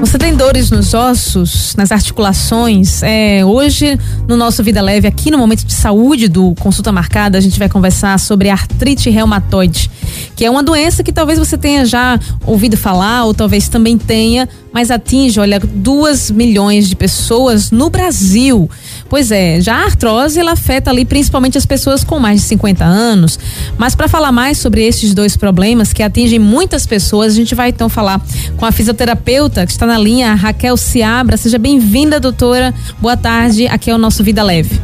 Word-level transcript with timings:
Você 0.00 0.18
tem 0.18 0.36
dores 0.36 0.70
nos 0.70 0.92
ossos, 0.92 1.74
nas 1.74 1.90
articulações? 1.90 3.02
É, 3.02 3.42
hoje, 3.42 3.98
no 4.28 4.36
nosso 4.36 4.62
Vida 4.62 4.82
Leve, 4.82 5.08
aqui 5.08 5.30
no 5.30 5.38
Momento 5.38 5.64
de 5.64 5.72
Saúde 5.72 6.28
do 6.28 6.54
Consulta 6.56 6.92
Marcada, 6.92 7.38
a 7.38 7.40
gente 7.40 7.58
vai 7.58 7.68
conversar 7.68 8.18
sobre 8.20 8.50
artrite 8.50 9.08
reumatoide, 9.08 9.90
que 10.36 10.44
é 10.44 10.50
uma 10.50 10.62
doença 10.62 11.02
que 11.02 11.10
talvez 11.10 11.38
você 11.38 11.56
tenha 11.56 11.86
já 11.86 12.20
ouvido 12.44 12.76
falar, 12.76 13.24
ou 13.24 13.32
talvez 13.32 13.68
também 13.68 13.96
tenha, 13.96 14.46
mas 14.70 14.90
atinge, 14.90 15.40
olha, 15.40 15.58
duas 15.58 16.30
milhões 16.30 16.86
de 16.86 16.94
pessoas 16.94 17.70
no 17.70 17.88
Brasil. 17.88 18.68
Pois 19.08 19.30
é, 19.30 19.58
já 19.58 19.76
a 19.76 19.84
artrose 19.84 20.38
ela 20.38 20.52
afeta 20.52 20.90
ali 20.90 21.06
principalmente 21.06 21.56
as 21.56 21.64
pessoas 21.64 22.04
com 22.04 22.18
mais 22.18 22.42
de 22.42 22.46
50 22.48 22.84
anos. 22.84 23.38
Mas 23.78 23.94
para 23.94 24.06
falar 24.06 24.32
mais 24.32 24.58
sobre 24.58 24.84
esses 24.84 25.14
dois 25.14 25.34
problemas 25.34 25.94
que 25.94 26.02
atingem 26.02 26.38
muitas 26.38 26.86
pessoas, 26.86 27.32
a 27.32 27.36
gente 27.36 27.54
vai 27.54 27.70
então 27.70 27.88
falar 27.88 28.20
com 28.58 28.66
a 28.66 28.72
fisioterapeuta 28.72 29.64
que 29.64 29.72
está 29.72 29.85
na 29.86 29.98
linha, 29.98 30.34
Raquel 30.34 30.76
Seabra. 30.76 31.36
Seja 31.36 31.58
bem-vinda, 31.58 32.20
doutora. 32.20 32.74
Boa 33.00 33.16
tarde. 33.16 33.66
Aqui 33.66 33.90
é 33.90 33.94
o 33.94 33.98
nosso 33.98 34.22
Vida 34.22 34.42
Leve. 34.42 34.80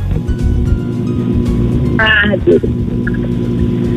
Boa 1.97 1.97
tarde. 1.97 2.61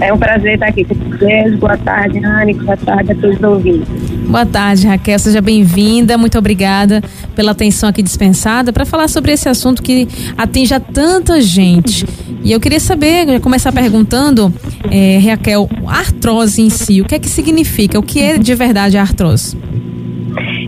É 0.02 0.14
um 0.14 0.18
prazer 0.18 0.56
estar 0.56 0.68
aqui 0.68 0.84
com 0.84 0.96
vocês. 0.96 1.56
Boa 1.58 1.78
tarde, 1.78 2.20
Anne. 2.24 2.54
Boa 2.54 2.78
tarde 2.78 3.12
a 3.12 3.16
todos 3.16 3.38
os 3.38 3.44
ouvintes. 3.44 3.88
Boa 4.28 4.46
tarde, 4.46 4.86
Raquel. 4.88 5.18
Seja 5.18 5.42
bem-vinda. 5.42 6.18
Muito 6.18 6.38
obrigada 6.38 7.02
pela 7.36 7.52
atenção 7.52 7.90
aqui 7.90 8.04
dispensada 8.04 8.74
para 8.74 8.86
falar 8.86 9.08
sobre 9.08 9.32
esse 9.32 9.48
assunto 9.48 9.82
que 9.82 10.08
atinge 10.38 10.74
a 10.74 10.80
tanta 10.80 11.40
gente. 11.40 12.06
E 12.44 12.52
eu 12.52 12.60
queria 12.60 12.80
saber, 12.80 13.40
começar 13.40 13.72
perguntando, 13.72 14.54
é, 14.92 15.18
Raquel, 15.18 15.70
artrose 15.88 16.62
em 16.62 16.70
si, 16.70 17.02
o 17.02 17.06
que 17.06 17.16
é 17.16 17.20
que 17.20 17.30
significa? 17.30 17.98
O 17.98 18.04
que 18.04 18.22
é 18.22 18.38
de 18.38 18.54
verdade 18.54 18.98
a 18.98 19.02
artrose? 19.02 19.58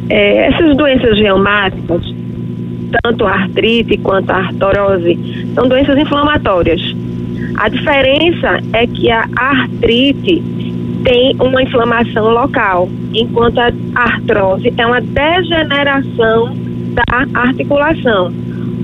É, 0.10 0.48
essas 0.48 0.76
doenças 0.78 1.18
reumáticas, 1.18 2.02
tanto 3.04 3.26
a 3.26 3.32
artrite 3.32 3.98
quanto 3.98 4.30
a 4.30 4.38
artrose, 4.38 5.18
são 5.54 5.68
doenças 5.68 5.98
inflamatórias. 5.98 6.82
A 7.58 7.70
diferença 7.70 8.60
é 8.74 8.88
que 8.88 9.10
a 9.12 9.28
artrite 9.36 10.42
tem 11.04 11.36
uma 11.40 11.62
inflamação 11.62 12.30
local, 12.30 12.90
enquanto 13.14 13.60
a 13.60 13.72
artrose 13.96 14.74
é 14.78 14.86
uma 14.86 15.02
degeneração 15.02 16.56
da 16.94 17.40
articulação. 17.40 18.32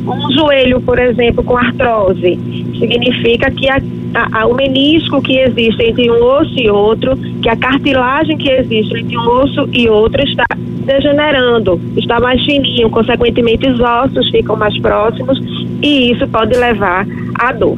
Um 0.06 0.32
joelho, 0.34 0.82
por 0.82 1.00
exemplo, 1.00 1.44
com 1.44 1.58
artrose, 1.58 2.38
significa 2.78 3.50
que 3.52 3.70
a, 3.70 3.82
a, 4.34 4.46
o 4.46 4.54
menisco 4.54 5.22
que 5.22 5.38
existe 5.38 5.82
entre 5.84 6.12
um 6.12 6.24
osso 6.24 6.60
e 6.60 6.70
outro, 6.70 7.16
que 7.42 7.48
a 7.48 7.56
cartilagem 7.56 8.38
que 8.38 8.50
existe 8.50 9.00
entre 9.00 9.18
um 9.18 9.28
osso 9.30 9.70
e 9.72 9.88
outro 9.88 10.22
está 10.24 10.46
degenerando, 10.84 11.80
está 11.98 12.20
mais 12.20 12.44
fininho, 12.44 12.90
consequentemente 12.90 13.68
os 13.68 13.80
ossos 13.80 14.30
ficam 14.30 14.56
mais 14.56 14.78
próximos 14.80 15.40
e 15.82 16.12
isso 16.12 16.28
pode 16.28 16.56
levar 16.56 17.06
à 17.36 17.52
dor. 17.52 17.78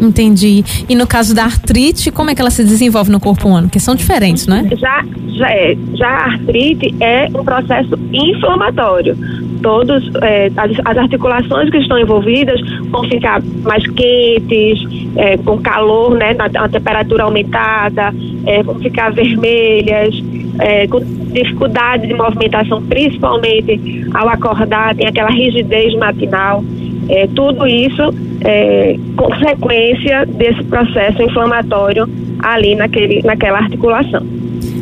Entendi. 0.00 0.64
E 0.88 0.94
no 0.94 1.06
caso 1.06 1.34
da 1.34 1.44
artrite, 1.44 2.10
como 2.10 2.30
é 2.30 2.34
que 2.34 2.40
ela 2.40 2.50
se 2.50 2.64
desenvolve 2.64 3.10
no 3.10 3.20
corpo 3.20 3.48
humano? 3.48 3.68
Porque 3.68 3.80
são 3.80 3.94
diferentes, 3.94 4.46
não 4.46 4.56
é? 4.56 4.76
Já, 4.76 5.04
já 5.28 5.50
é. 5.50 5.76
Já 5.94 6.08
a 6.08 6.24
artrite 6.32 6.94
é 7.00 7.28
um 7.34 7.44
processo 7.44 7.98
inflamatório. 8.12 9.16
Todos, 9.62 10.10
é, 10.22 10.50
as, 10.56 10.72
as, 10.84 10.98
articulações 10.98 11.70
que 11.70 11.78
estão 11.78 11.98
envolvidas 11.98 12.60
vão 12.90 13.04
ficar 13.04 13.42
mais 13.62 13.86
quentes, 13.86 14.84
é, 15.16 15.38
com 15.38 15.58
calor, 15.58 16.14
né, 16.16 16.36
a, 16.38 16.64
a 16.64 16.68
temperatura 16.68 17.24
aumentada, 17.24 18.12
é, 18.46 18.62
vão 18.62 18.74
ficar 18.74 19.10
vermelhas, 19.12 20.14
é, 20.58 20.86
com 20.86 21.00
dificuldade 21.32 22.06
de 22.06 22.14
movimentação, 22.14 22.82
principalmente 22.82 24.06
ao 24.14 24.28
acordar, 24.28 24.94
tem 24.94 25.06
aquela 25.06 25.30
rigidez 25.30 25.94
matinal. 25.94 26.64
É, 27.08 27.26
tudo 27.34 27.66
isso 27.66 28.02
é 28.42 28.96
consequência 29.16 30.24
desse 30.26 30.62
processo 30.64 31.22
inflamatório 31.22 32.08
ali 32.40 32.74
naquele, 32.74 33.22
naquela 33.22 33.58
articulação. 33.58 34.24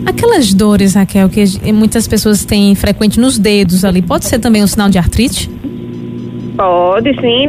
Aquelas 0.07 0.53
dores, 0.53 0.95
Raquel, 0.95 1.29
que 1.29 1.45
muitas 1.73 2.09
pessoas 2.09 2.45
têm 2.45 2.75
frequente 2.75 3.21
nos 3.21 3.39
dedos 3.39 3.85
ali, 3.85 4.03
pode 4.03 4.25
ser 4.25 4.39
também 4.39 4.63
um 4.63 4.67
sinal 4.67 4.89
de 4.89 4.99
artrite? 4.99 5.49
Pode, 6.57 7.15
sim. 7.21 7.49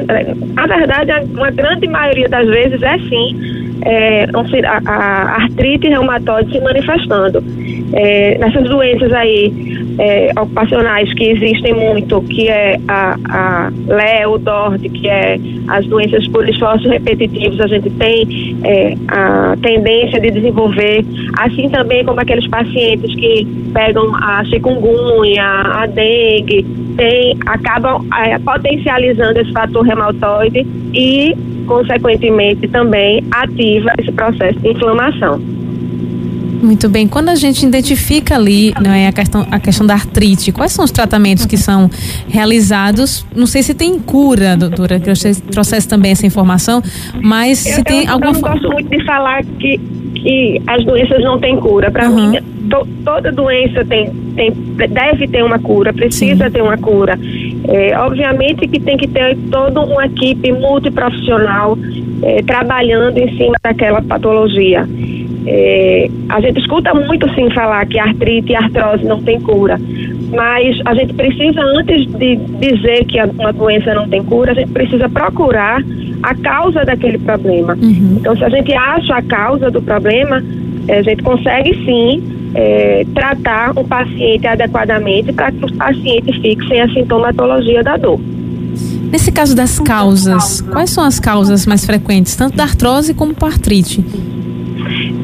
Na 0.53 0.65
verdade, 0.65 1.11
uma 1.33 1.51
grande 1.51 1.87
maioria 1.87 2.29
das 2.29 2.47
vezes 2.47 2.81
é 2.81 2.97
sim 2.99 3.62
é, 3.85 4.25
a, 4.65 4.81
a, 4.85 5.43
artrite 5.43 5.87
reumatoide 5.87 6.51
se 6.51 6.59
manifestando. 6.61 7.43
É, 7.93 8.37
nessas 8.39 8.63
doenças 8.63 9.11
aí 9.13 9.53
é, 9.99 10.31
ocupacionais 10.39 11.13
que 11.13 11.25
existem 11.25 11.73
muito, 11.73 12.21
que 12.23 12.47
é 12.47 12.79
a, 12.87 13.17
a 13.29 13.71
LEO, 13.87 14.37
DORT, 14.39 14.89
que 14.89 15.07
é 15.07 15.37
as 15.67 15.85
doenças 15.85 16.27
por 16.29 16.47
esforços 16.47 16.89
repetitivos, 16.89 17.59
a 17.59 17.67
gente 17.67 17.89
tem 17.91 18.57
é, 18.63 18.93
a 19.09 19.55
tendência 19.61 20.19
de 20.19 20.31
desenvolver, 20.31 21.05
assim 21.39 21.69
também 21.69 22.03
como 22.05 22.19
aqueles 22.19 22.47
pacientes 22.47 23.13
que 23.15 23.45
pegam 23.73 24.15
a 24.15 24.43
chikungunya, 24.45 25.43
a 25.43 25.85
dengue, 25.85 26.65
tem, 26.95 27.37
acabam 27.45 28.05
é, 28.25 28.39
potencializando 28.39 29.39
esse 29.39 29.51
fator 29.51 29.85
reumatoide 29.85 30.65
e 30.93 31.35
consequentemente 31.65 32.67
também 32.67 33.23
ativa 33.31 33.91
esse 33.99 34.11
processo 34.11 34.59
de 34.59 34.69
inflamação. 34.69 35.41
Muito 36.63 36.87
bem. 36.87 37.09
Quando 37.09 37.27
a 37.27 37.35
gente 37.35 37.65
identifica 37.65 38.35
ali 38.35 38.73
né, 38.81 39.09
a, 39.09 39.11
questão, 39.11 39.45
a 39.51 39.59
questão 39.59 39.85
da 39.85 39.95
artrite, 39.95 40.49
quais 40.53 40.71
são 40.71 40.85
os 40.85 40.91
tratamentos 40.91 41.45
que 41.45 41.57
são 41.57 41.89
realizados? 42.29 43.27
Não 43.35 43.45
sei 43.45 43.61
se 43.61 43.73
tem 43.73 43.99
cura, 43.99 44.55
doutora, 44.55 44.97
que 44.97 45.09
eu 45.09 45.13
trouxesse 45.51 45.85
também 45.85 46.13
essa 46.13 46.25
informação, 46.25 46.81
mas 47.21 47.65
eu, 47.65 47.73
se 47.73 47.83
tem 47.83 48.05
eu, 48.05 48.13
alguma 48.13 48.31
Eu 48.31 48.33
não 48.35 48.41
gosto 48.41 48.71
muito 48.71 48.89
de 48.89 49.03
falar 49.03 49.43
que, 49.43 49.77
que 50.15 50.61
as 50.65 50.85
doenças 50.85 51.21
não 51.21 51.37
têm 51.37 51.57
cura. 51.57 51.91
Para 51.91 52.09
uhum. 52.09 52.31
mim, 52.31 52.39
to, 52.69 52.87
toda 53.03 53.29
doença 53.29 53.83
tem, 53.83 54.09
tem, 54.33 54.51
deve 54.51 55.27
ter 55.27 55.43
uma 55.43 55.59
cura, 55.59 55.91
precisa 55.91 56.45
Sim. 56.45 56.51
ter 56.51 56.61
uma 56.61 56.77
cura. 56.77 57.19
É, 57.67 57.97
obviamente 57.97 58.67
que 58.67 58.79
tem 58.79 58.97
que 58.97 59.07
ter 59.07 59.37
toda 59.49 59.81
uma 59.81 60.05
equipe 60.05 60.51
multiprofissional 60.51 61.77
é, 62.21 62.41
trabalhando 62.43 63.17
em 63.17 63.37
cima 63.37 63.55
daquela 63.63 64.01
patologia. 64.01 64.87
É, 65.45 66.09
a 66.29 66.39
gente 66.41 66.59
escuta 66.59 66.93
muito 66.93 67.29
sim 67.35 67.49
falar 67.51 67.85
que 67.85 67.99
artrite 67.99 68.51
e 68.51 68.55
artrose 68.55 69.03
não 69.05 69.21
tem 69.21 69.39
cura, 69.41 69.79
mas 70.33 70.79
a 70.85 70.93
gente 70.95 71.13
precisa, 71.13 71.61
antes 71.61 72.05
de 72.17 72.35
dizer 72.35 73.05
que 73.05 73.21
uma 73.21 73.51
doença 73.51 73.93
não 73.93 74.07
tem 74.07 74.23
cura, 74.23 74.51
a 74.51 74.55
gente 74.55 74.71
precisa 74.71 75.09
procurar 75.09 75.81
a 76.21 76.35
causa 76.35 76.85
daquele 76.85 77.17
problema. 77.17 77.75
Uhum. 77.75 78.17
Então, 78.19 78.35
se 78.37 78.43
a 78.43 78.49
gente 78.49 78.73
acha 78.73 79.15
a 79.15 79.21
causa 79.21 79.69
do 79.69 79.81
problema, 79.81 80.41
a 80.89 81.01
gente 81.01 81.21
consegue 81.21 81.73
sim 81.85 82.32
é, 82.55 83.05
tratar 83.13 83.71
o 83.77 83.83
paciente 83.83 84.45
adequadamente 84.47 85.33
para 85.33 85.51
que 85.51 85.65
o 85.65 85.73
paciente 85.75 86.41
sem 86.67 86.81
a 86.81 86.87
sintomatologia 86.89 87.83
da 87.83 87.97
dor. 87.97 88.19
Nesse 89.11 89.31
caso 89.31 89.55
das 89.55 89.79
causas, 89.79 90.61
quais 90.61 90.89
são 90.89 91.03
as 91.03 91.19
causas 91.19 91.65
mais 91.67 91.85
frequentes, 91.85 92.35
tanto 92.35 92.57
da 92.57 92.63
artrose 92.63 93.13
como 93.13 93.33
da 93.33 93.45
artrite? 93.45 94.03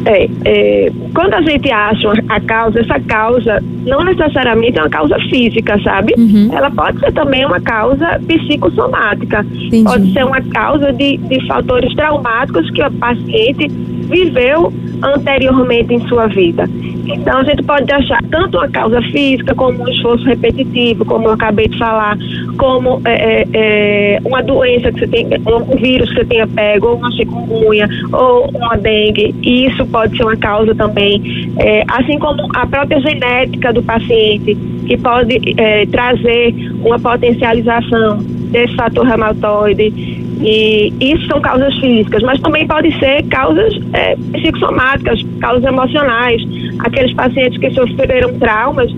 É, 0.05 0.29
é, 0.45 0.91
quando 1.13 1.33
a 1.33 1.41
gente 1.41 1.69
acha 1.71 2.13
a 2.29 2.39
causa, 2.39 2.79
essa 2.79 2.99
causa 3.01 3.61
não 3.85 4.03
necessariamente 4.03 4.77
é 4.77 4.81
uma 4.81 4.89
causa 4.89 5.17
física, 5.29 5.79
sabe? 5.83 6.13
Uhum. 6.17 6.49
Ela 6.51 6.71
pode 6.71 6.99
ser 6.99 7.11
também 7.13 7.45
uma 7.45 7.59
causa 7.59 8.19
psicossomática. 8.27 9.45
Entendi. 9.51 9.83
Pode 9.83 10.13
ser 10.13 10.23
uma 10.23 10.41
causa 10.41 10.93
de, 10.93 11.17
de 11.17 11.47
fatores 11.47 11.93
traumáticos 11.95 12.69
que 12.71 12.83
o 12.83 12.91
paciente 12.91 13.67
viveu 13.67 14.73
anteriormente 15.01 15.93
em 15.93 16.07
sua 16.07 16.27
vida. 16.27 16.69
Então, 17.13 17.39
a 17.39 17.43
gente 17.43 17.63
pode 17.63 17.91
achar 17.91 18.21
tanto 18.29 18.57
uma 18.57 18.69
causa 18.69 19.01
física, 19.03 19.55
como 19.55 19.83
um 19.83 19.89
esforço 19.89 20.25
repetitivo, 20.25 21.05
como 21.05 21.27
eu 21.27 21.33
acabei 21.33 21.67
de 21.67 21.77
falar, 21.77 22.17
como 22.57 23.01
é, 23.05 23.43
é, 23.43 23.47
é 23.53 24.19
uma 24.23 24.43
doença 24.43 24.91
que 24.91 24.99
você 24.99 25.07
tem, 25.07 25.25
um 25.25 25.75
vírus 25.75 26.09
que 26.09 26.15
você 26.15 26.25
tenha 26.25 26.47
pego, 26.47 26.87
ou 26.87 26.97
uma 26.97 27.11
chikungunya, 27.11 27.87
ou 28.11 28.49
uma 28.49 28.77
dengue. 28.77 29.33
E 29.41 29.67
isso 29.67 29.85
pode 29.87 30.15
ser 30.15 30.23
uma 30.23 30.37
causa 30.37 30.75
também. 30.75 31.51
É, 31.57 31.83
assim 31.89 32.19
como 32.19 32.47
a 32.55 32.67
própria 32.67 32.99
genética 33.01 33.73
do 33.73 33.81
paciente, 33.81 34.55
que 34.85 34.97
pode 34.97 35.39
é, 35.57 35.85
trazer 35.87 36.53
uma 36.83 36.99
potencialização 36.99 38.17
desse 38.51 38.75
fator 38.75 39.05
reumatoide 39.05 40.28
e 40.41 40.93
isso 41.01 41.27
são 41.27 41.41
causas 41.41 41.73
físicas, 41.79 42.23
mas 42.23 42.39
também 42.39 42.65
pode 42.65 42.97
ser 42.97 43.23
causas 43.23 43.77
é, 43.93 44.15
psicossomáticas, 44.15 45.21
causas 45.41 45.65
emocionais. 45.65 46.41
Aqueles 46.79 47.13
pacientes 47.13 47.57
que 47.59 47.69
sofreram 47.71 48.33
traumas 48.39 48.89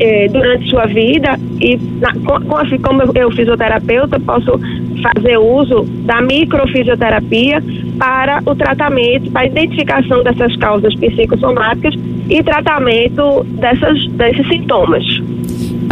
é, 0.00 0.28
durante 0.28 0.70
sua 0.70 0.86
vida 0.86 1.38
e 1.60 1.76
na, 2.00 2.12
com, 2.14 2.40
com, 2.40 2.78
como 2.82 3.02
eu, 3.02 3.12
eu 3.14 3.30
fisioterapeuta 3.30 4.18
posso 4.20 4.58
fazer 5.02 5.36
uso 5.36 5.84
da 6.04 6.22
microfisioterapia 6.22 7.62
para 7.98 8.42
o 8.46 8.54
tratamento, 8.54 9.30
para 9.30 9.42
a 9.42 9.46
identificação 9.46 10.22
dessas 10.22 10.56
causas 10.56 10.94
psicossomáticas 10.94 11.94
e 12.28 12.42
tratamento 12.42 13.44
dessas, 13.44 14.06
desses 14.12 14.46
sintomas. 14.48 15.04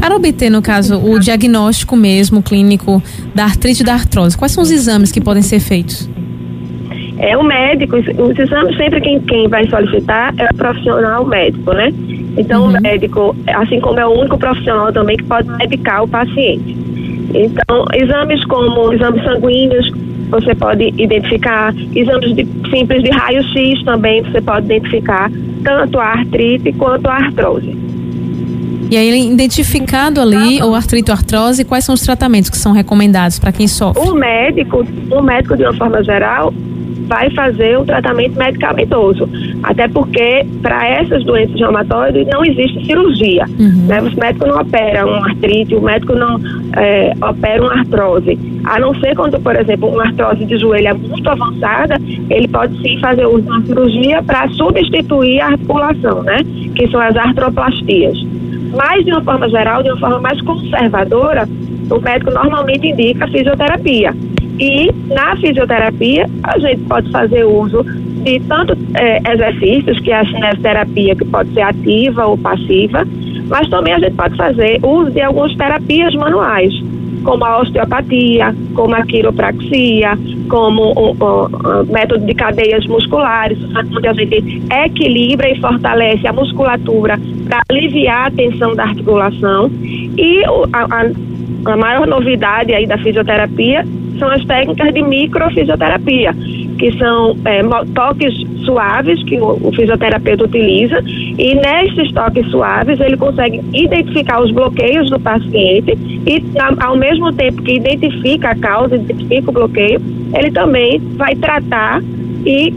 Para 0.04 0.16
obter, 0.16 0.50
no 0.50 0.60
caso, 0.60 0.98
o 0.98 1.18
diagnóstico 1.18 1.96
mesmo 1.96 2.42
clínico 2.42 3.02
da 3.34 3.44
artrite 3.44 3.80
e 3.82 3.86
da 3.86 3.94
artrose, 3.94 4.36
quais 4.36 4.52
são 4.52 4.62
os 4.62 4.70
exames 4.70 5.10
que 5.10 5.18
podem 5.18 5.42
ser 5.42 5.60
feitos? 5.60 6.10
É 7.16 7.34
o 7.34 7.42
médico, 7.42 7.96
os 7.96 8.38
exames 8.38 8.76
sempre 8.76 9.00
quem, 9.00 9.18
quem 9.20 9.48
vai 9.48 9.66
solicitar 9.66 10.34
é 10.36 10.44
o 10.52 10.54
profissional 10.56 11.24
médico, 11.24 11.72
né? 11.72 11.90
Então, 12.36 12.64
uhum. 12.64 12.76
o 12.76 12.82
médico, 12.82 13.34
assim 13.54 13.80
como 13.80 13.98
é 13.98 14.06
o 14.06 14.10
único 14.10 14.36
profissional 14.36 14.92
também 14.92 15.16
que 15.16 15.24
pode 15.24 15.48
medicar 15.52 16.04
o 16.04 16.08
paciente. 16.08 16.76
Então, 17.32 17.86
exames 17.94 18.44
como 18.44 18.92
exames 18.92 19.24
sanguíneos, 19.24 19.90
você 20.28 20.54
pode 20.54 20.92
identificar, 20.98 21.74
exames 21.94 22.36
de, 22.36 22.46
simples 22.68 23.02
de 23.02 23.08
raio-x 23.08 23.82
também 23.84 24.22
você 24.22 24.42
pode 24.42 24.66
identificar 24.66 25.30
tanto 25.64 25.98
a 25.98 26.08
artrite 26.08 26.74
quanto 26.74 27.06
a 27.06 27.14
artrose. 27.14 27.83
E 28.94 28.96
aí, 28.96 29.28
identificado 29.28 30.20
ali 30.20 30.62
o 30.62 30.72
artrite 30.72 31.10
ou 31.10 31.16
artrose, 31.16 31.64
quais 31.64 31.84
são 31.84 31.96
os 31.96 32.00
tratamentos 32.00 32.48
que 32.48 32.56
são 32.56 32.70
recomendados 32.70 33.40
para 33.40 33.50
quem 33.50 33.66
sofre? 33.66 34.00
O 34.08 34.14
médico, 34.14 34.86
o 35.10 35.20
médico 35.20 35.56
de 35.56 35.64
uma 35.64 35.72
forma 35.72 36.00
geral, 36.04 36.54
vai 37.08 37.28
fazer 37.30 37.76
um 37.76 37.84
tratamento 37.84 38.38
medicamentoso. 38.38 39.28
Até 39.64 39.88
porque, 39.88 40.46
para 40.62 40.86
essas 40.86 41.24
doenças 41.24 41.58
reumatoides, 41.58 42.24
não 42.28 42.44
existe 42.44 42.86
cirurgia. 42.86 43.46
Uhum. 43.58 43.86
Né? 43.88 44.00
O 44.00 44.20
médico 44.20 44.46
não 44.46 44.60
opera 44.60 45.04
um 45.04 45.24
artrite, 45.24 45.74
o 45.74 45.82
médico 45.82 46.14
não 46.14 46.40
é, 46.76 47.12
opera 47.20 47.64
uma 47.64 47.80
artrose. 47.80 48.38
A 48.62 48.78
não 48.78 48.94
ser 49.00 49.16
quando, 49.16 49.40
por 49.40 49.56
exemplo, 49.56 49.88
uma 49.88 50.04
artrose 50.04 50.44
de 50.44 50.56
joelho 50.56 50.86
é 50.86 50.94
muito 50.94 51.28
avançada, 51.28 51.96
ele 52.30 52.46
pode 52.46 52.80
sim 52.80 53.00
fazer 53.00 53.26
uso 53.26 53.42
de 53.42 53.48
uma 53.48 53.62
cirurgia 53.62 54.22
para 54.22 54.48
substituir 54.50 55.40
a 55.40 55.46
articulação, 55.48 56.22
né? 56.22 56.36
Que 56.76 56.86
são 56.88 57.00
as 57.00 57.16
artroplastias. 57.16 58.18
Mas, 58.76 59.04
de 59.04 59.12
uma 59.12 59.22
forma 59.22 59.48
geral, 59.48 59.82
de 59.82 59.90
uma 59.90 59.98
forma 59.98 60.20
mais 60.20 60.40
conservadora, 60.42 61.48
o 61.90 62.00
médico 62.00 62.30
normalmente 62.30 62.88
indica 62.88 63.26
fisioterapia. 63.28 64.14
E 64.58 64.90
na 65.08 65.36
fisioterapia, 65.36 66.26
a 66.42 66.58
gente 66.58 66.82
pode 66.82 67.10
fazer 67.10 67.44
uso 67.44 67.82
de 68.24 68.40
tanto 68.40 68.76
é, 68.94 69.20
exercícios, 69.32 70.00
que 70.00 70.10
é 70.10 70.20
a 70.20 70.24
cinesioterapia, 70.24 71.14
que 71.16 71.24
pode 71.24 71.52
ser 71.52 71.62
ativa 71.62 72.26
ou 72.26 72.38
passiva, 72.38 73.06
mas 73.48 73.68
também 73.68 73.92
a 73.92 73.98
gente 73.98 74.14
pode 74.14 74.36
fazer 74.36 74.80
uso 74.82 75.10
de 75.10 75.20
algumas 75.20 75.54
terapias 75.56 76.14
manuais, 76.14 76.72
como 77.22 77.44
a 77.44 77.60
osteopatia, 77.60 78.54
como 78.74 78.94
a 78.94 79.02
quiropraxia, 79.04 80.16
como 80.48 80.92
o, 80.92 81.12
o, 81.12 81.46
o 81.46 81.92
método 81.92 82.24
de 82.26 82.34
cadeias 82.34 82.86
musculares, 82.86 83.58
onde 83.96 84.08
a 84.08 84.12
gente 84.12 84.62
equilibra 84.84 85.50
e 85.50 85.60
fortalece 85.60 86.26
a 86.26 86.32
musculatura 86.32 87.18
para 87.46 87.62
aliviar 87.68 88.28
a 88.28 88.30
tensão 88.30 88.74
da 88.74 88.84
articulação. 88.84 89.70
E 90.16 90.44
a, 90.44 90.84
a, 90.84 91.72
a 91.72 91.76
maior 91.76 92.06
novidade 92.06 92.72
aí 92.74 92.86
da 92.86 92.98
fisioterapia 92.98 93.84
são 94.18 94.28
as 94.30 94.44
técnicas 94.44 94.94
de 94.94 95.02
microfisioterapia, 95.02 96.34
que 96.84 96.98
são 96.98 97.34
é, 97.46 97.62
toques 97.94 98.34
suaves 98.62 99.22
que 99.24 99.40
o, 99.40 99.58
o, 99.68 99.72
fisioterapeuta 99.72 100.44
utiliza 100.44 101.02
e 101.06 101.54
nesses 101.54 102.12
toques 102.12 102.46
suaves 102.50 103.00
ele 103.00 103.16
consegue 103.16 103.62
identificar 103.72 104.42
os 104.42 104.50
bloqueios 104.50 105.08
do 105.08 105.18
paciente 105.18 105.96
e 106.26 106.44
ao 106.58 106.94
mesmo 106.98 107.32
tempo 107.32 107.62
que 107.62 107.76
identifica 107.76 108.50
a 108.50 108.54
causa, 108.54 108.96
identifica 108.96 109.48
o 109.48 109.54
bloqueio, 109.54 109.98
ele 110.34 110.50
também 110.50 111.00
vai 111.16 111.34
tratar 111.36 112.02
e 112.44 112.74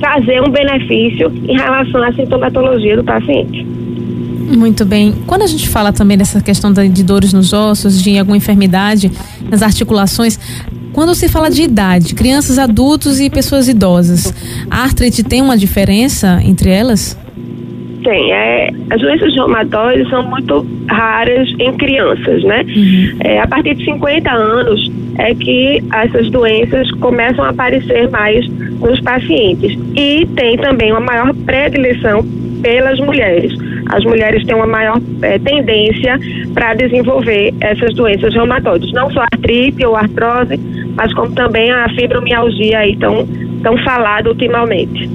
trazer 0.00 0.42
um 0.42 0.50
benefício 0.50 1.32
em 1.48 1.56
relação 1.56 2.02
à 2.02 2.12
sintomatologia 2.12 2.94
do 2.94 3.04
paciente. 3.04 3.66
Muito 4.54 4.84
bem. 4.84 5.14
Quando 5.26 5.42
a 5.42 5.46
gente 5.46 5.66
fala 5.66 5.94
também 5.94 6.18
dessa 6.18 6.42
questão 6.42 6.70
de 6.74 7.02
dores 7.02 7.32
nos 7.32 7.54
ossos, 7.54 8.02
de 8.02 8.18
alguma 8.18 8.36
enfermidade 8.36 9.10
nas 9.48 9.62
articulações, 9.62 10.38
quando 10.92 11.14
se 11.14 11.28
fala 11.28 11.50
de 11.50 11.62
idade, 11.62 12.14
crianças, 12.14 12.58
adultos 12.58 13.20
e 13.20 13.30
pessoas 13.30 13.68
idosas, 13.68 14.32
a 14.70 14.82
artrite 14.82 15.22
tem 15.22 15.40
uma 15.40 15.56
diferença 15.56 16.40
entre 16.44 16.70
elas? 16.70 17.18
Tem. 18.02 18.32
É, 18.32 18.70
as 18.90 19.00
doenças 19.00 19.34
reumatóides 19.34 20.08
são 20.08 20.22
muito 20.22 20.66
raras 20.88 21.48
em 21.58 21.72
crianças, 21.76 22.42
né? 22.44 22.64
Uhum. 22.64 23.16
É, 23.20 23.40
a 23.40 23.46
partir 23.46 23.74
de 23.74 23.84
50 23.84 24.30
anos 24.30 24.90
é 25.18 25.34
que 25.34 25.82
essas 25.92 26.30
doenças 26.30 26.90
começam 26.92 27.44
a 27.44 27.50
aparecer 27.50 28.08
mais 28.10 28.48
nos 28.48 29.00
pacientes. 29.00 29.78
E 29.94 30.26
tem 30.34 30.56
também 30.56 30.90
uma 30.92 31.00
maior 31.00 31.34
predileção 31.44 32.24
pelas 32.62 32.98
mulheres. 33.00 33.52
As 33.92 34.04
mulheres 34.04 34.44
têm 34.44 34.54
uma 34.54 34.66
maior 34.66 35.00
é, 35.22 35.38
tendência 35.38 36.18
para 36.54 36.74
desenvolver 36.74 37.52
essas 37.60 37.94
doenças 37.94 38.32
reumatoides, 38.32 38.92
não 38.92 39.10
só 39.10 39.22
artrite 39.32 39.84
ou 39.84 39.96
artrose, 39.96 40.56
mas 40.94 41.12
como 41.14 41.32
também 41.32 41.70
a 41.70 41.88
fibromialgia 41.90 42.78
aí 42.78 42.96
tão, 42.96 43.26
tão 43.62 43.76
falada 43.78 44.28
ultimamente. 44.28 45.10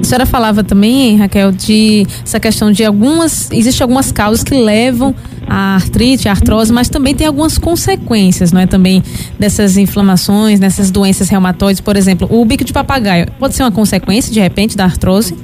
A 0.00 0.04
senhora 0.04 0.26
falava 0.26 0.64
também, 0.64 1.16
Raquel, 1.16 1.52
de 1.52 2.04
essa 2.24 2.40
questão 2.40 2.72
de 2.72 2.84
algumas. 2.84 3.50
Existem 3.52 3.84
algumas 3.84 4.10
causas 4.10 4.42
que 4.42 4.52
levam 4.52 5.14
a 5.46 5.76
artrite, 5.76 6.28
a 6.28 6.32
artrose, 6.32 6.72
mas 6.72 6.88
também 6.88 7.14
tem 7.14 7.26
algumas 7.26 7.56
consequências, 7.56 8.52
não 8.52 8.60
é? 8.60 8.66
Também 8.66 9.00
dessas 9.38 9.76
inflamações, 9.76 10.58
dessas 10.58 10.90
doenças 10.90 11.28
reumatoides, 11.28 11.80
por 11.80 11.96
exemplo, 11.96 12.26
o 12.30 12.44
bico 12.44 12.64
de 12.64 12.72
papagaio 12.72 13.28
pode 13.38 13.54
ser 13.54 13.62
uma 13.62 13.70
consequência, 13.70 14.32
de 14.32 14.40
repente, 14.40 14.76
da 14.76 14.84
artrose? 14.84 15.36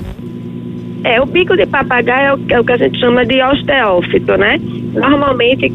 É, 1.09 1.23
o 1.23 1.25
bico 1.25 1.57
de 1.57 1.65
papagaio 1.65 2.39
é 2.51 2.53
é 2.53 2.61
o 2.61 2.65
que 2.65 2.73
a 2.73 2.77
gente 2.77 3.01
chama 3.01 3.25
de 3.25 3.41
osteófito, 3.43 4.37
né? 4.37 4.61
Normalmente 4.93 5.73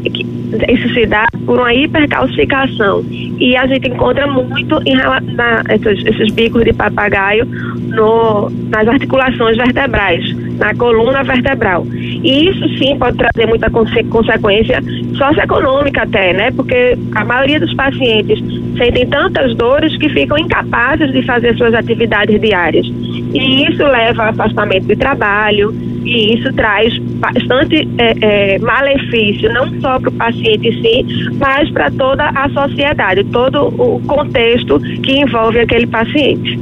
isso 0.68 0.94
se 0.94 1.06
dá 1.06 1.26
por 1.44 1.58
uma 1.58 1.74
hipercalcificação 1.74 3.04
e 3.10 3.56
a 3.56 3.66
gente 3.66 3.88
encontra 3.88 4.28
muito 4.28 4.80
em 4.86 4.94
na, 4.94 5.62
esses, 5.70 6.06
esses 6.06 6.32
bicos 6.32 6.62
de 6.62 6.72
papagaio 6.72 7.46
no, 7.46 8.48
nas 8.70 8.86
articulações 8.86 9.56
vertebrais, 9.56 10.24
na 10.56 10.72
coluna 10.76 11.24
vertebral. 11.24 11.84
E 11.92 12.50
isso 12.50 12.68
sim 12.78 12.96
pode 12.96 13.16
trazer 13.16 13.48
muita 13.48 13.68
consequência 13.70 14.80
socioeconômica 15.16 16.02
até, 16.02 16.32
né? 16.32 16.52
Porque 16.52 16.96
a 17.12 17.24
maioria 17.24 17.58
dos 17.58 17.74
pacientes 17.74 18.38
sentem 18.78 19.06
tantas 19.08 19.52
dores 19.56 19.96
que 19.96 20.08
ficam 20.10 20.38
incapazes 20.38 21.10
de 21.12 21.22
fazer 21.22 21.56
suas 21.56 21.74
atividades 21.74 22.40
diárias. 22.40 22.86
E 23.34 23.64
isso 23.68 23.82
leva 23.82 24.22
a 24.22 24.28
afastamento 24.30 24.86
de 24.86 24.96
trabalho, 24.96 25.74
e 26.04 26.34
isso 26.34 26.52
traz 26.52 26.96
bastante 26.98 27.88
é, 27.98 28.14
é, 28.54 28.58
malefício, 28.60 29.52
não 29.52 29.68
só 29.80 29.98
para 29.98 30.08
o 30.08 30.12
paciente 30.12 30.68
em 30.68 30.82
si, 30.82 31.30
mas 31.38 31.68
para 31.70 31.90
toda 31.90 32.28
a 32.28 32.48
sociedade, 32.50 33.24
todo 33.24 33.66
o 33.66 34.00
contexto 34.06 34.78
que 35.02 35.20
envolve 35.20 35.58
aquele 35.58 35.86
paciente. 35.86 36.58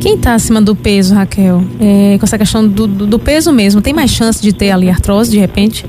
Quem 0.00 0.14
está 0.14 0.34
acima 0.34 0.62
do 0.62 0.76
peso, 0.76 1.14
Raquel, 1.14 1.62
é, 1.80 2.16
com 2.18 2.24
essa 2.24 2.38
questão 2.38 2.68
do, 2.68 2.86
do, 2.86 3.06
do, 3.06 3.18
peso 3.18 3.52
mesmo, 3.52 3.80
tem 3.80 3.92
mais 3.92 4.10
chance 4.10 4.40
de 4.40 4.52
ter 4.52 4.70
ali 4.70 4.88
artrose 4.88 5.30
de 5.30 5.38
repente? 5.38 5.84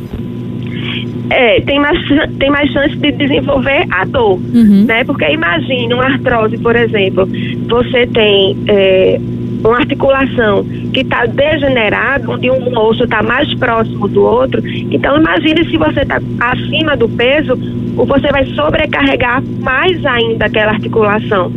É, 1.30 1.62
tem 1.62 1.80
mais, 1.80 2.00
tem 2.40 2.50
mais 2.50 2.72
chance 2.72 2.96
de 2.96 3.12
desenvolver 3.12 3.86
a 3.92 4.06
dor, 4.06 4.40
uhum. 4.40 4.86
né? 4.88 5.04
Porque 5.04 5.26
imagine 5.26 5.94
uma 5.94 6.06
artrose, 6.06 6.58
por 6.58 6.76
exemplo, 6.76 7.28
você 7.68 8.08
tem 8.08 8.58
é, 8.68 9.20
uma 9.64 9.78
articulação 9.78 10.64
que 10.94 11.02
está 11.02 11.26
degenerada, 11.26 12.30
onde 12.30 12.50
um 12.50 12.78
osso 12.78 13.04
está 13.04 13.22
mais 13.24 13.54
próximo 13.56 14.08
do 14.08 14.24
outro. 14.24 14.62
Então, 14.92 15.18
imagine 15.18 15.66
se 15.70 15.78
você 15.78 16.02
está 16.02 16.20
acima 16.40 16.96
do 16.96 17.10
peso, 17.10 17.56
você 17.96 18.28
vai 18.32 18.46
sobrecarregar 18.48 19.44
mais 19.60 20.06
ainda 20.06 20.46
aquela 20.46 20.72
articulação. 20.72 21.52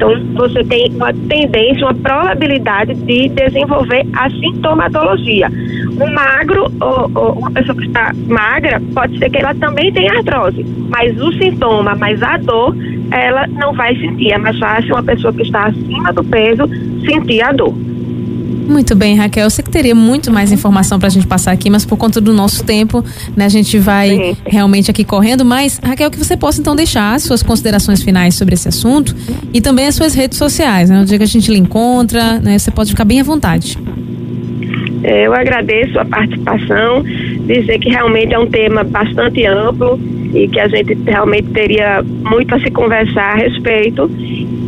Então, 0.00 0.18
você 0.32 0.64
tem 0.64 0.90
uma 0.94 1.12
tendência, 1.12 1.84
uma 1.84 1.94
probabilidade 1.94 2.94
de 2.94 3.28
desenvolver 3.28 4.06
a 4.14 4.30
sintomatologia. 4.30 5.50
Um 6.00 6.10
magro, 6.14 6.72
ou, 6.80 7.10
ou 7.14 7.32
uma 7.34 7.50
pessoa 7.50 7.76
que 7.76 7.86
está 7.86 8.10
magra, 8.26 8.80
pode 8.94 9.18
ser 9.18 9.28
que 9.28 9.36
ela 9.36 9.54
também 9.54 9.92
tenha 9.92 10.16
artrose, 10.16 10.64
mas 10.88 11.20
o 11.20 11.30
sintoma, 11.32 11.94
mas 11.94 12.22
a 12.22 12.38
dor, 12.38 12.74
ela 13.10 13.46
não 13.48 13.74
vai 13.74 13.94
sentir. 13.96 14.32
É 14.32 14.38
mais 14.38 14.58
fácil 14.58 14.94
uma 14.94 15.02
pessoa 15.02 15.34
que 15.34 15.42
está 15.42 15.66
acima 15.66 16.10
do 16.14 16.24
peso 16.24 16.66
sentir 17.04 17.42
a 17.42 17.52
dor. 17.52 17.74
Muito 18.70 18.94
bem, 18.94 19.16
Raquel. 19.16 19.44
Eu 19.44 19.50
sei 19.50 19.64
que 19.64 19.70
teria 19.70 19.96
muito 19.96 20.30
mais 20.30 20.52
informação 20.52 20.96
para 20.96 21.08
a 21.08 21.10
gente 21.10 21.26
passar 21.26 21.50
aqui, 21.50 21.68
mas 21.68 21.84
por 21.84 21.98
conta 21.98 22.20
do 22.20 22.32
nosso 22.32 22.64
tempo, 22.64 23.04
né, 23.36 23.44
a 23.44 23.48
gente 23.48 23.76
vai 23.78 24.10
Sim. 24.10 24.36
realmente 24.46 24.88
aqui 24.88 25.02
correndo. 25.02 25.44
Mas, 25.44 25.80
Raquel, 25.82 26.08
que 26.08 26.16
você 26.16 26.36
possa 26.36 26.60
então 26.60 26.76
deixar 26.76 27.18
suas 27.18 27.42
considerações 27.42 28.00
finais 28.00 28.36
sobre 28.36 28.54
esse 28.54 28.68
assunto 28.68 29.14
e 29.52 29.60
também 29.60 29.88
as 29.88 29.96
suas 29.96 30.14
redes 30.14 30.38
sociais, 30.38 30.88
né? 30.88 31.02
O 31.02 31.04
dia 31.04 31.18
que 31.18 31.24
a 31.24 31.26
gente 31.26 31.50
lhe 31.50 31.58
encontra, 31.58 32.38
né? 32.38 32.56
Você 32.56 32.70
pode 32.70 32.90
ficar 32.90 33.04
bem 33.04 33.20
à 33.20 33.24
vontade. 33.24 33.76
É, 35.02 35.26
eu 35.26 35.34
agradeço 35.34 35.98
a 35.98 36.04
participação, 36.04 37.02
dizer 37.46 37.80
que 37.80 37.88
realmente 37.88 38.32
é 38.34 38.38
um 38.38 38.46
tema 38.46 38.84
bastante 38.84 39.44
amplo 39.46 39.98
e 40.34 40.48
que 40.48 40.60
a 40.60 40.68
gente 40.68 40.96
realmente 41.06 41.48
teria 41.48 42.02
muito 42.02 42.54
a 42.54 42.60
se 42.60 42.70
conversar 42.70 43.32
a 43.32 43.36
respeito, 43.36 44.10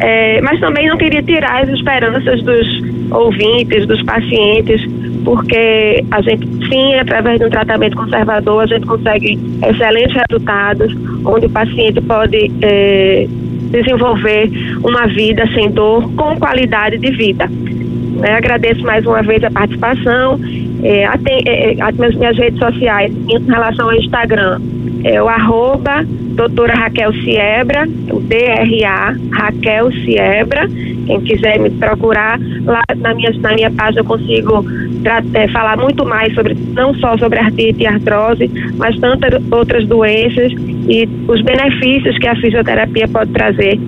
é, 0.00 0.40
mas 0.40 0.58
também 0.60 0.88
não 0.88 0.96
queria 0.96 1.22
tirar 1.22 1.62
as 1.62 1.68
esperanças 1.68 2.42
dos 2.42 2.82
ouvintes, 3.10 3.86
dos 3.86 4.02
pacientes, 4.02 4.80
porque 5.24 6.04
a 6.10 6.20
gente, 6.22 6.46
sim, 6.68 6.94
através 6.94 7.38
de 7.38 7.46
um 7.46 7.50
tratamento 7.50 7.96
conservador, 7.96 8.62
a 8.62 8.66
gente 8.66 8.86
consegue 8.86 9.38
excelentes 9.66 10.16
resultados, 10.28 10.92
onde 11.24 11.46
o 11.46 11.50
paciente 11.50 12.00
pode 12.00 12.50
é, 12.62 13.26
desenvolver 13.70 14.50
uma 14.82 15.06
vida 15.06 15.46
sem 15.54 15.70
dor, 15.70 16.10
com 16.14 16.36
qualidade 16.38 16.98
de 16.98 17.10
vida. 17.12 17.48
É, 18.22 18.34
agradeço 18.34 18.82
mais 18.82 19.04
uma 19.06 19.22
vez 19.22 19.42
a 19.44 19.50
participação. 19.50 20.38
É, 20.82 21.06
até, 21.06 21.38
é, 21.46 21.76
as 21.80 21.96
minhas, 21.96 22.14
minhas 22.16 22.36
redes 22.36 22.58
sociais 22.58 23.12
em 23.28 23.44
relação 23.46 23.88
ao 23.88 23.94
Instagram 23.94 24.60
é 25.04 25.22
o 25.22 25.28
arroba 25.28 26.04
doutora 26.32 26.74
Raquel 26.74 27.12
Siebra, 27.12 27.86
o 28.10 28.20
DRA 28.20 29.16
Raquel 29.32 29.92
Siebra. 29.92 30.68
Quem 31.06 31.20
quiser 31.20 31.58
me 31.58 31.70
procurar, 31.70 32.38
lá 32.64 32.82
na 32.96 33.14
minha, 33.14 33.30
na 33.40 33.54
minha 33.54 33.70
página 33.70 34.00
eu 34.00 34.04
consigo 34.04 34.64
é, 35.34 35.48
falar 35.48 35.76
muito 35.76 36.06
mais 36.06 36.32
sobre, 36.34 36.54
não 36.74 36.94
só 36.94 37.16
sobre 37.18 37.38
artrite 37.38 37.82
e 37.82 37.86
artrose, 37.86 38.50
mas 38.76 38.98
tantas 38.98 39.42
outras 39.50 39.86
doenças 39.86 40.52
e 40.88 41.08
os 41.28 41.42
benefícios 41.42 42.16
que 42.18 42.28
a 42.28 42.36
fisioterapia 42.36 43.08
pode 43.08 43.32
trazer 43.32 43.78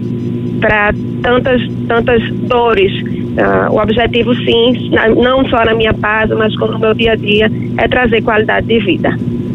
para 0.60 0.92
tantas, 1.22 1.62
tantas 1.88 2.22
dores. 2.48 2.92
Uh, 3.34 3.72
o 3.72 3.82
objetivo, 3.82 4.32
sim, 4.36 4.90
não 5.20 5.44
só 5.48 5.64
na 5.64 5.74
minha 5.74 5.92
página, 5.92 6.36
mas 6.36 6.56
como 6.56 6.72
no 6.72 6.78
meu 6.78 6.94
dia 6.94 7.12
a 7.12 7.16
dia, 7.16 7.50
é 7.78 7.88
trazer 7.88 8.22
qualidade 8.22 8.66
de 8.66 8.78
vida. 8.78 9.10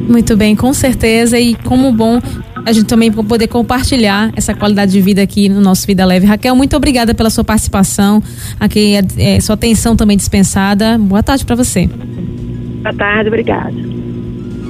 Muito 0.10 0.36
bem, 0.36 0.56
com 0.56 0.74
certeza. 0.74 1.40
E 1.40 1.54
como 1.54 1.92
bom 1.94 2.20
a 2.66 2.72
gente 2.72 2.88
também 2.88 3.12
poder 3.12 3.48
compartilhar 3.48 4.32
essa 4.36 4.54
qualidade 4.56 4.92
de 4.92 5.00
vida 5.00 5.22
aqui 5.22 5.48
no 5.48 5.62
nosso 5.62 5.86
Vida 5.86 6.04
Leve. 6.04 6.26
Raquel, 6.26 6.56
muito 6.56 6.76
obrigada 6.76 7.14
pela 7.14 7.30
sua 7.30 7.44
participação, 7.44 8.22
aqui 8.60 8.96
é, 8.96 9.36
é, 9.36 9.40
sua 9.40 9.54
atenção 9.54 9.96
também 9.96 10.18
dispensada. 10.18 10.98
Boa 10.98 11.24
tarde 11.24 11.46
para 11.46 11.56
você. 11.56 11.88
Boa 11.88 12.94
tarde, 12.94 13.28
obrigada. 13.28 14.00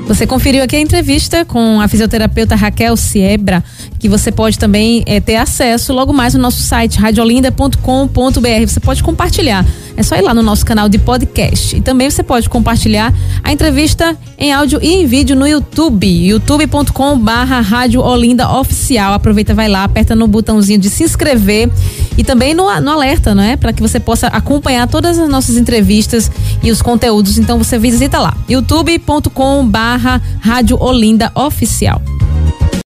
Você 0.08 0.26
conferiu 0.26 0.64
aqui 0.64 0.76
a 0.76 0.80
entrevista 0.80 1.46
com 1.46 1.80
a 1.80 1.88
fisioterapeuta 1.88 2.56
Raquel 2.56 2.98
Siebra, 2.98 3.64
que 4.00 4.10
você 4.10 4.32
pode 4.32 4.58
também 4.58 5.04
é, 5.06 5.20
ter 5.20 5.36
acesso 5.36 5.94
logo 5.94 6.14
mais 6.14 6.34
no 6.34 6.42
nosso 6.42 6.62
site 6.62 6.98
radiolinda.com.br. 6.98 8.66
Você 8.66 8.80
pode 8.80 9.04
compartilhar 9.04 9.66
é 10.00 10.04
só 10.04 10.16
ir 10.16 10.22
lá 10.22 10.34
no 10.34 10.42
nosso 10.42 10.66
canal 10.66 10.88
de 10.88 10.98
podcast. 10.98 11.76
E 11.76 11.82
também 11.82 12.10
você 12.10 12.24
pode 12.24 12.48
compartilhar 12.48 13.14
a 13.44 13.52
entrevista 13.52 14.18
em 14.38 14.54
áudio 14.54 14.80
e 14.82 14.94
em 14.94 15.06
vídeo 15.06 15.36
no 15.36 15.46
YouTube, 15.46 16.08
youtube.com 16.08 17.20
barra 17.20 17.60
Rádio 17.60 18.00
Olinda 18.00 18.50
Oficial. 18.50 19.14
Aproveita, 19.14 19.54
vai 19.54 19.68
lá, 19.68 19.84
aperta 19.84 20.16
no 20.16 20.26
botãozinho 20.26 20.80
de 20.80 20.90
se 20.90 21.04
inscrever 21.04 21.70
e 22.18 22.24
também 22.24 22.54
no, 22.54 22.64
no 22.80 22.92
alerta, 22.92 23.36
não 23.36 23.44
é? 23.44 23.58
Para 23.58 23.74
que 23.74 23.82
você 23.82 24.00
possa 24.00 24.28
acompanhar 24.28 24.88
todas 24.88 25.20
as 25.20 25.28
nossas 25.28 25.58
entrevistas 25.58 26.32
e 26.64 26.72
os 26.72 26.82
conteúdos. 26.82 27.38
Então 27.38 27.58
você 27.58 27.78
visita 27.78 28.20
lá, 28.20 28.38
youtube.com 28.48 29.68
barra 29.68 30.22
Rádio 30.40 30.82
Olinda 30.82 31.30
Oficial. 31.36 32.02